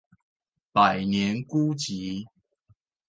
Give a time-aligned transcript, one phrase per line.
[0.71, 2.25] 百年孤寂